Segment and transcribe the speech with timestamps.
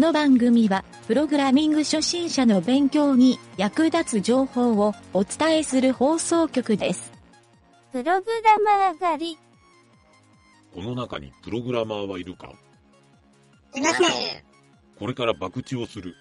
[0.00, 7.12] の番組は、プログラミング初心者の勉強に役立つ情報をお伝えする放送局です。
[7.92, 9.38] プログラマー狩り。
[10.74, 12.52] この中にプログラマーはいるか？
[13.74, 14.06] いません。
[14.98, 16.14] これから博打をする。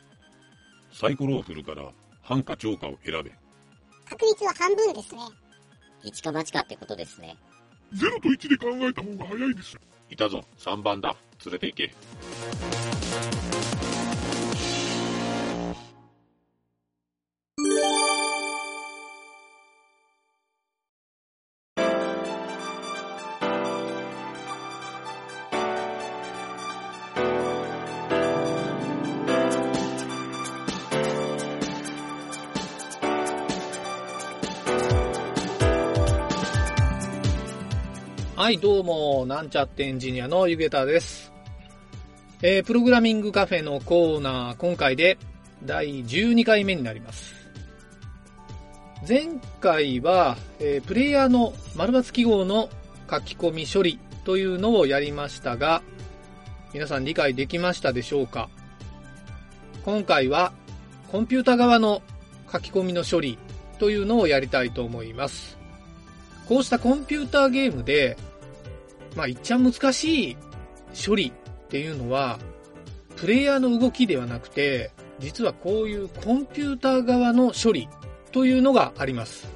[0.92, 1.90] サイコロを振るから、
[2.22, 3.32] 半か超かを選べ。
[4.10, 5.22] 確率は半分ですね。
[6.04, 7.38] 一か八かってことですね。
[7.94, 9.82] 0と1で考えた方が早いですよ。
[10.10, 11.16] いたぞ、3番だ。
[11.46, 11.92] 連れて行け。
[38.36, 41.19] はい、どうも、なんちゃってエンジニアのゆげたです。
[42.42, 45.18] えー、プログラミングカフェのコーナー、今回で
[45.66, 47.34] 第12回目になります。
[49.06, 52.70] 前回は、えープレイヤーの丸抜記号の
[53.12, 55.82] 書き込み処理というのをやりましたが、
[56.74, 58.50] 皆さん理解できましたでしょうか？
[59.84, 60.54] 今回は、
[61.12, 62.02] コンピュータ側の
[62.50, 63.38] 書き込みの処理
[63.80, 65.58] というのをやりたいと思います。
[66.48, 68.16] こうしたコンピューターゲームで、
[69.18, 70.38] まあ、いっちゃ難しい
[71.06, 71.34] 処理
[71.70, 72.40] っていうのは、
[73.16, 74.90] プレイヤーの動きではなくて、
[75.20, 77.88] 実はこういうコンピューター側の処理
[78.32, 79.48] というのがあります。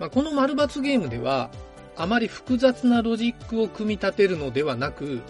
[0.00, 1.50] まあ、この丸抜ゲームでは、
[1.96, 5.20] あまり複雑なロジックを組み立てるのではなく、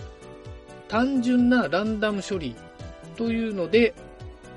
[0.88, 2.56] 単純なランダム処理
[3.16, 3.94] というので、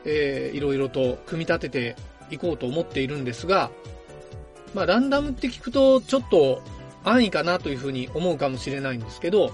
[0.05, 1.95] えー、いろいろと組み立てて
[2.29, 3.69] いこうと思っているんですが、
[4.73, 6.61] まあ、ランダムって聞くと、ちょっと
[7.03, 9.51] 安易かなというふうに思うかもしれないんですけど、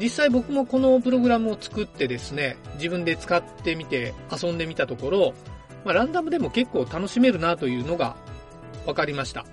[0.00, 5.34] 実際僕もこのプログラムを作ってですね、自分で使ってみて遊んでみたところ、
[5.84, 8.16] まあ、ランダムでも結構楽しめるなというのが
[8.86, 9.44] 分かりました。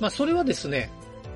[0.00, 0.90] まあ、それはですね、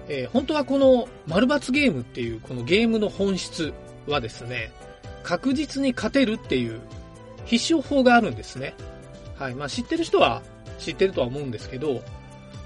[0.08, 3.72] えー本当はこの丸抜ゲームっていうこのゲームの本質
[4.08, 4.72] はですね、
[5.22, 6.80] 確実に勝てるっていう
[7.44, 8.74] 必勝法があるんですね。
[9.38, 9.54] はい。
[9.54, 10.42] まあ、知ってる人は
[10.78, 12.02] 知ってるとは思うんですけど、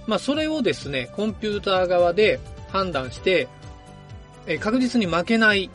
[0.07, 3.49] まあ、それをですね、コンピューター側で判断して、
[4.47, 5.71] え確実に負けない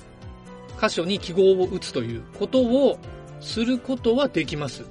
[0.81, 2.98] 箇所に記号を打つということを
[3.40, 4.84] することはできます。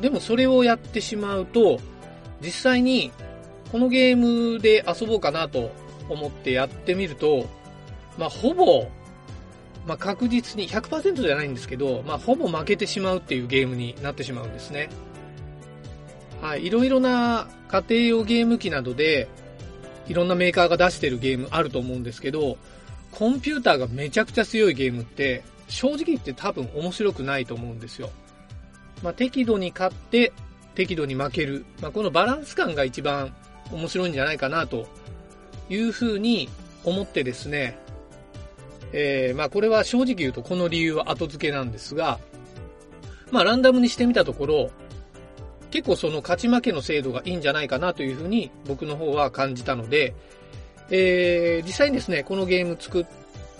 [0.00, 1.80] でもそれをやってしまうと、
[2.40, 3.10] 実際に
[3.72, 5.70] このゲームで遊ぼうかなと
[6.08, 7.46] 思ってやってみると、
[8.16, 8.88] まあ、ほぼ、
[9.86, 14.88] まあ、確実に100%じゃないんですけど、まあ、ほぼ負けてしまうっていうゲームになってしまうんですね。
[16.40, 19.28] はい、いろいろな家庭用ゲーム機などで、
[20.06, 22.56] いろんなメーカーが出してるゲームあると思うんですけど、
[23.12, 28.10] コンピューターがめちゃくちゃ強いゲームって、正直言って多分面白くないと思うんですよ。
[29.02, 30.32] まあ、適度に勝って、
[30.74, 31.64] 適度に負ける。
[31.80, 33.34] まあ、このバランス感が一番
[33.72, 34.86] 面白いんじゃないかなと
[35.68, 36.48] いうふうに
[36.84, 37.78] 思ってですね、
[38.92, 42.18] えー、まあこれは正直言うとこの理由は後付けなんですが、
[43.30, 44.70] まあランダムにしてみたところ、
[45.70, 50.14] 結構その勝ち負けの精度がいいんじゃないかなというふうに僕の方は感じたので、
[50.90, 53.06] えー、実際にですね、このゲーム作っ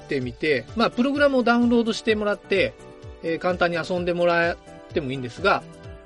[0.09, 2.75] てみて、まあプログラムをダウンロードしてもらって、
[3.23, 4.57] えー簡単に遊んでもらっ
[4.93, 5.63] てもいいんですが、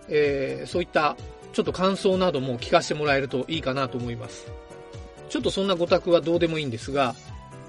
[0.08, 1.16] えーそういった
[1.52, 4.50] ちょっと感想なども聞かせてもらえるといいかなと思います。
[5.28, 7.14] ちょっとそんなご託はどうでもいいんですが、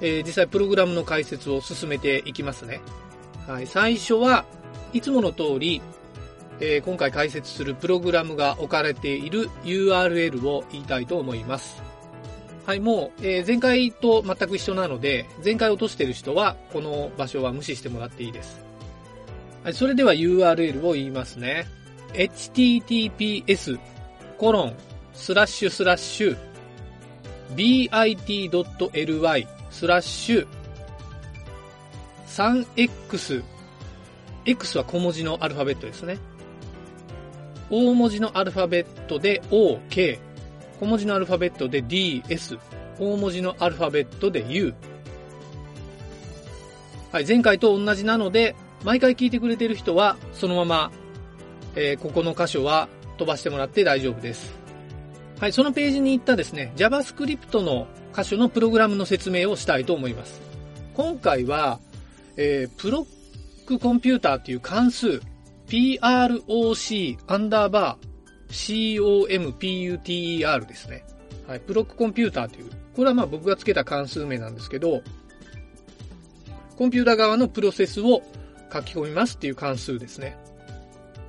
[0.01, 2.81] えー実際プログラムの解説を進めていきますね。
[3.47, 4.45] はい、最初は
[4.93, 5.81] いつもの通り、
[6.59, 11.92] えー今回解説するプログラムが置かれている URL を言いたいと思います。
[12.65, 18.63] はい、もう、えー前回と全く一緒なので、前回落としてる人はこの場所は無視してもらっていいです。
[19.63, 21.67] はい、それでは URL を言いますね。
[22.13, 23.79] https
[24.37, 24.75] コロン
[25.13, 26.37] スラッシュスラッシュ
[27.55, 30.47] bit.ly スラッシュ
[32.27, 33.43] 3x
[34.45, 36.17] x は小文字のアルファベットですね。
[37.69, 40.19] 大文字のアルファベットで OK
[40.79, 42.57] 小文字のアルファベットで DS
[42.99, 44.73] 大文字のアルファベットで U
[47.13, 50.91] はい、前回と同じなので、毎回聞いてくれてる人は、そのまま、
[51.75, 52.89] えーここの箇所は
[53.19, 54.51] 飛ばしてもらって大丈夫です。
[55.39, 57.85] はい、そのページに行ったですね、JavaScript の
[58.15, 60.41] 箇所のプログラムの説明をしたいと思います。
[60.95, 61.79] 今回は、
[62.35, 65.21] えー proc computer っていう関数、
[65.67, 68.12] proc アンダーバー
[68.53, 71.03] computer ですね。
[71.47, 75.01] はい、 proc computer という、これはまあ僕がつけた関数名なんですけど、
[76.77, 78.23] コンピューター側のプロセスを
[78.71, 80.37] 書き込みますっていう関数ですね。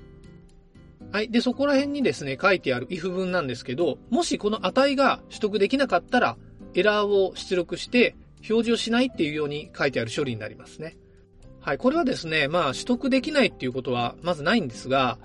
[1.12, 1.30] はい。
[1.30, 6.38] で、そこら辺にですね、書いてある if 文なんですけど、もしこの値が取得できなかったら、
[6.76, 8.16] エラーを出力して
[8.50, 10.96] 表示をしないっていうように書いてある処理になりますね。
[11.70, 11.78] はい。
[11.78, 15.20] これはですね、まあ、取得できないっていうことはまずないんですが、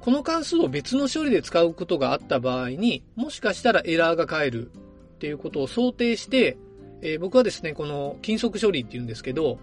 [0.00, 6.56] この関数を別の処理で使うことがあった場合に、もしかしたらエラーが返るっていうことを想定して、
[7.02, 9.58] えー僕はですね、この金属処理っていうんですけど、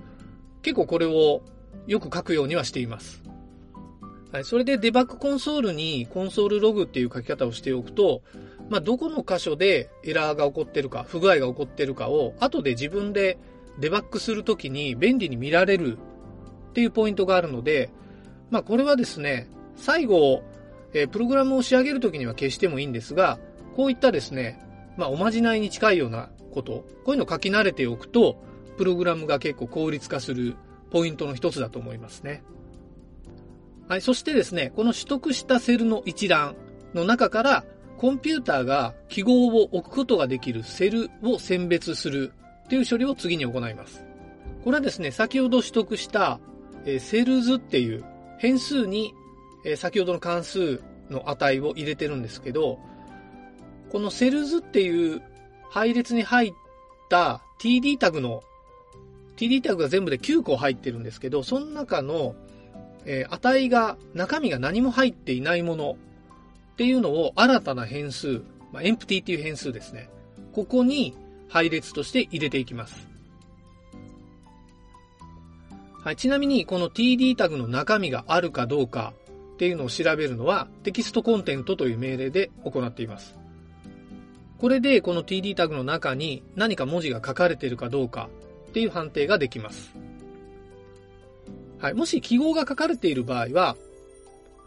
[0.61, 1.41] 結構これを
[1.87, 3.23] よく書くようにはしています。
[4.31, 8.21] はい、それでデバッグコンソールにコンソールログっていう書き方をしておくと、
[8.69, 13.39] まあ、どこの箇所でエラーが起こってるか、不具合が起こってるかを、後で自分で
[13.79, 15.97] デバッグするときに便利に見られる
[16.69, 17.89] っていうポイントがあるので、
[18.49, 20.43] まあ、これはですね、最後、
[20.93, 23.39] えープログラムを仕上げるときには消してもいいんですが、
[23.75, 24.59] こういったですね、
[24.97, 28.41] まあ、おまじないに近いようなこと、こういうのを書き慣れておくと、
[28.77, 30.55] プログラムが結構効率化する
[30.91, 32.43] ポイントの一つだと思いますね。
[33.87, 36.55] はい、そしてですね、この取得したセルの一覧
[36.93, 37.65] の中から、
[37.97, 42.31] コンピューターが記号を置くことができるセルを選別する
[42.69, 44.05] という処理を次に行います。
[44.63, 46.39] これはですね、先ほど取得した、
[46.85, 48.03] えーセルズっていう
[48.37, 49.13] 変数に、
[49.65, 52.79] えー先ほどの関数の値を入れてるんですけど、
[53.91, 55.21] このセルズっていう
[55.69, 56.53] 配列に入っ
[57.09, 58.43] た td タグの
[59.37, 62.35] td タグが全部で9個入ってるんですけど、その中の、
[63.05, 65.97] えー値が、中身が何も入っていないもの
[66.73, 68.41] っていうのを新たな変数、
[68.73, 70.09] まあ、empty っていう変数ですね。
[70.51, 71.15] ここに
[71.49, 73.07] 配列として入れていきます。
[76.03, 79.13] はい、ちなみにこの td タグの中身があるかどうか
[79.55, 83.35] っていうのを調べるのはテキストコンテントという命令で行っています。
[84.57, 88.29] これでこの td タグの中に何か文字が書かれているかどうか
[88.69, 89.93] っていう判定ができます。
[91.79, 91.93] はい。
[91.93, 93.75] もし記号が書かれている場合は、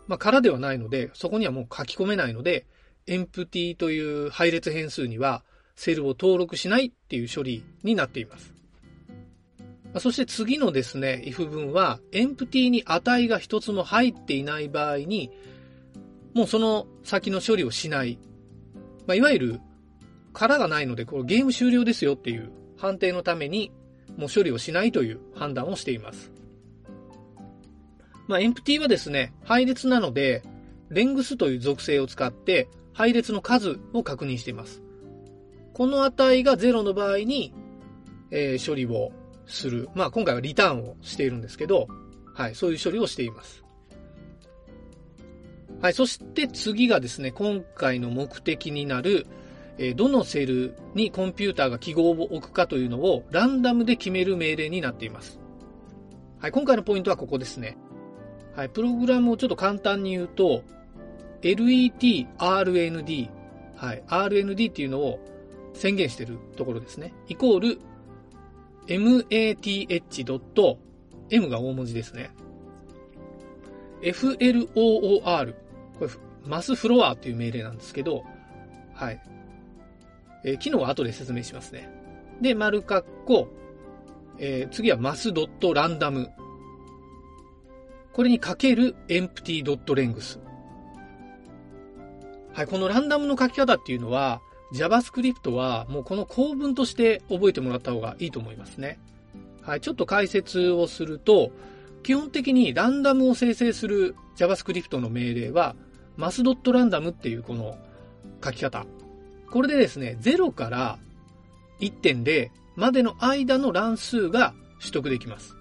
[0.07, 2.67] まあ、空ではないので、そこにはもう書き込めないので、
[3.07, 5.43] empty という配列変数には
[5.81, 8.53] セルを登録しないっていう処理になっています。
[9.99, 15.31] そして次のですね、if 文は、empty に値が一つも入っていない場合に、
[16.35, 18.19] もうその先の処理をしない。
[19.07, 19.61] まあ、いわゆる、
[20.35, 23.73] 空がないので、これゲーム終了ですよっていう判定のために、
[24.19, 26.31] もう処理をしないという判断をしています。
[28.29, 30.43] まあ、empty はですね、配列なので、
[30.91, 34.83] レングスという属性を使って、配列の数を確認しています。
[35.81, 37.55] この値が0の場合に、
[38.31, 39.13] えー処理を
[39.47, 39.89] する。
[39.95, 41.89] まあ、今回はリターンをしているんですけど、
[42.35, 43.65] はい、そういう処理をしています。
[45.81, 49.27] はい、そして次がですね、今回の目的になる、
[49.79, 55.41] えどのセルにコンピューターが記号を置くかというのをランダムで決める命令になっています。
[56.41, 57.79] はい、今回のポイントはここですね。
[58.55, 60.63] はい、プログラムをちょっと簡単に言うと、
[61.41, 61.57] let,
[62.37, 63.29] rnd、
[63.77, 65.40] はい、rnd っていうのを
[65.75, 67.13] 宣言しているところですね。
[67.29, 67.79] イコール、
[68.87, 70.77] math.
[71.31, 72.31] m が大文字ですね。
[74.03, 75.55] floor。
[75.99, 76.11] これ、
[76.47, 78.25] マスフロアっていう命令なんですけど、
[78.95, 79.23] はい。
[80.45, 81.89] えー機能は後で説明しますね。
[82.41, 83.49] で、丸括弧、
[84.39, 86.31] えー次はマスドットランダム。
[88.13, 90.41] これにかける empty.length。
[92.53, 94.41] はい、このランダムの書き方っていうのは、
[94.73, 98.99] JavaScript はもうこの構文として覚えてもらった方がいいと思いますね。
[99.63, 101.51] はい、ちょっと解説をすると、
[102.03, 105.75] 基本的にランダムを生成する JavaScript の命令は、
[106.17, 107.77] mass.random っていうこの
[108.43, 108.87] 書き方。
[109.51, 110.99] これでですね、0から
[111.81, 115.57] 1.0までの間の乱数が取得できます。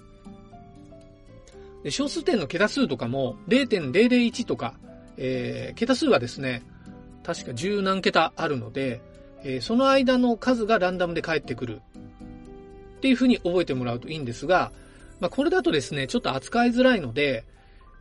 [1.83, 4.73] で小数点の桁数とかも0.001とか、
[5.17, 6.63] えー、桁数はですね、
[7.23, 9.01] 確か十何桁あるので、
[9.43, 11.81] えー、その間の数がランダムで返ってくる
[12.97, 14.71] っていう風に覚えてもらうといいんですが、
[15.19, 17.45] まあ、これだとですね、ちょっと扱いづらいので、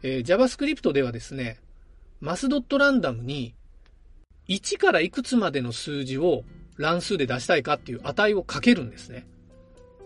[0.02, 1.58] えー、JavaScript ではですね、
[2.20, 3.54] マスドットランダムに
[4.48, 6.42] 1からいくつまでの数字を
[6.76, 9.26] 乱数で出したいかっていう値をかけるんですね。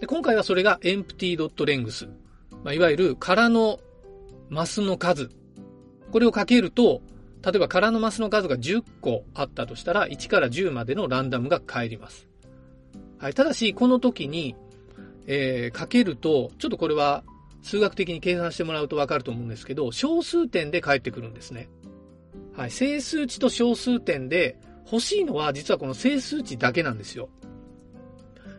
[0.01, 2.09] で今回はそれが empty.length。
[2.65, 3.81] まあ、いわゆる空の
[4.49, 5.31] マスの数。
[6.11, 7.01] これをかけると、
[7.45, 12.29] 例えば空のマスの数が10個あったとしたら、1から10までのランダムが返ります。
[13.19, 13.35] はい。
[13.35, 14.55] ただし、この時に、
[15.27, 17.25] えー、かけると、ちょっとこれは
[17.63, 21.69] 数学的に計算してもらうとわかると思うんですけど、小数点で返ってくるんですね。
[22.57, 22.71] はい。
[22.71, 27.29] 整数値と小数点で欲しいのは実はこの整数値だけなんですよ。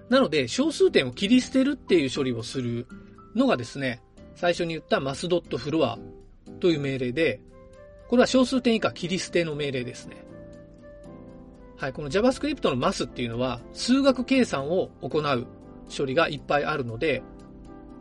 [0.09, 2.87] なので、小数点を切り捨てるっていう処理をする
[3.35, 4.01] のがですね、
[4.35, 5.97] 最初に言ったマスドットフロア
[6.59, 7.41] という命令で、
[8.07, 10.17] これは小数点以下切り捨ての命令ですね。
[11.77, 15.47] はい、この JavaScript のマスっていうのは数学計算を行う
[15.95, 17.21] 処理がいっぱいあるので、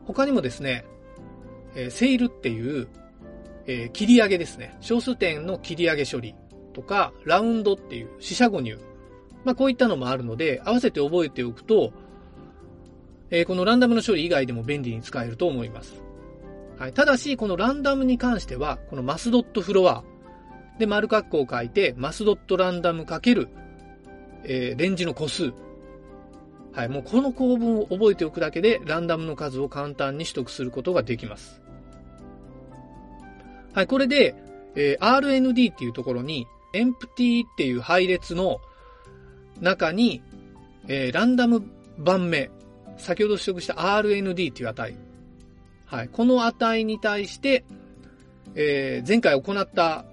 [0.07, 0.85] 他にもですね、
[1.75, 2.89] えー、セールっていう、
[3.67, 4.77] えー、切り上げですね。
[4.81, 6.35] 小数点の切り上げ処理
[6.73, 8.79] とか、ラウンドっていう四捨五入。
[9.45, 11.93] まあ、こういったのもあるので、合わせて覚えておくと、
[13.31, 16.03] えー、このランダムの処理以外でも便利に使えると思います。
[16.83, 16.93] はい。
[16.93, 20.03] ただし、このランダムに関しては、このマスドットフロア
[20.81, 23.51] で丸括弧を書いて、マスドットランダムかける、
[24.43, 25.53] えー、レンジの個数。
[26.73, 26.89] はい。
[26.89, 31.62] もうこの構文を覚えておくだけで、ランダムの数を簡単に取得することができます。
[33.75, 33.87] はい。
[33.87, 34.35] これで、
[34.75, 38.61] えー、RND っていうところに、empty っていう配列の
[39.61, 40.21] 中に、
[40.89, 41.62] えー、ランダム
[41.97, 42.51] 番目、
[42.97, 45.12] 先ほど取得した RND っていう値。
[45.93, 46.09] はい。
[46.09, 47.67] この値に対して、
[48.55, 50.07] えー、前回行った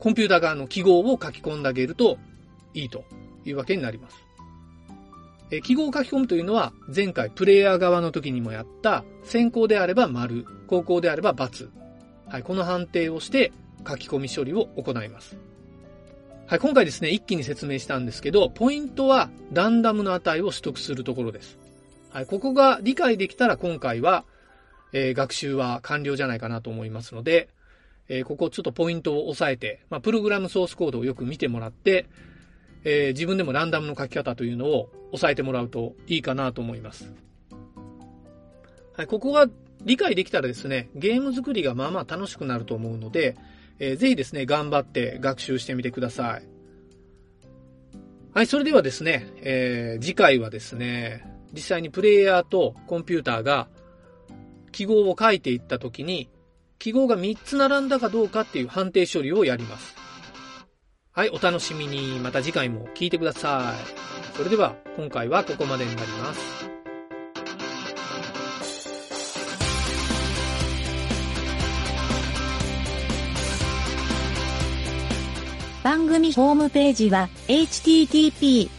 [0.00, 2.18] コンピューター側の記号を書き込んであげると
[2.74, 3.04] いいと
[3.44, 4.16] いうわけになります。
[5.52, 11.68] えー、記号を書き込むというのは前回プレイヤー側の時にもやった先行であれば丸、後攻であれば×。
[12.26, 12.42] はい。
[12.42, 13.52] この判定をして
[13.86, 15.38] 書き込み処理を行います。
[16.48, 16.58] はい。
[16.58, 21.56] 今回ですね、一気に説明したんですけど、ポイントはランダムの値を取得するところです。
[22.10, 22.26] はい。
[22.26, 24.24] ここが理解できたら今回は、
[24.92, 27.48] えー、学習は完了じゃないかなと思いますので、
[28.08, 32.06] えー、ここちょっとポイントを押さえて、まあ、プログラムソースコードをよく見てもらって、
[32.84, 37.12] えー、自分でもランダムの書き方というのを押さえてもらうといいかなと思います。
[38.96, 39.06] はい。
[39.06, 39.46] ここが
[39.84, 43.36] 理解できたらですね、ゲーム作りがまあまあ楽しくなると思うので、
[43.78, 46.42] えー、ぜひですね、頑張って学習してみてください。
[48.34, 53.68] はい、それではですね、えー、次回はですね、実際にプレイヤーとコンピューターが
[54.78, 56.30] 記号を書いていったときに、
[56.78, 59.96] 記号が3つ並んだかどうかっていう判定処理をやります。
[61.10, 62.20] はい、お楽しみに。
[62.20, 64.36] また次回も聞いてください。
[64.36, 66.70] それでは、今回はここまでになります。
[75.82, 78.70] 番組ホームページは http://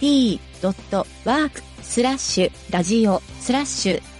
[0.00, 4.15] mynt.work スラッシュラジオスラッシュ